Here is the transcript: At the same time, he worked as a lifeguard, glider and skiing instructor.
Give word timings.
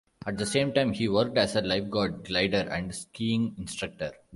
At 0.25 0.39
the 0.39 0.47
same 0.47 0.73
time, 0.73 0.93
he 0.93 1.07
worked 1.07 1.37
as 1.37 1.55
a 1.55 1.61
lifeguard, 1.61 2.23
glider 2.25 2.67
and 2.71 2.91
skiing 2.95 3.53
instructor. 3.59 4.11